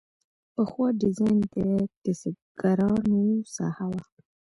[0.53, 1.55] پخوا ډیزاین د
[2.01, 3.19] کسبکارانو
[3.55, 4.01] ساحه وه.